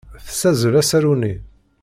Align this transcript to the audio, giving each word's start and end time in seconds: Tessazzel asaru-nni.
Tessazzel 0.25 0.75
asaru-nni. 0.81 1.33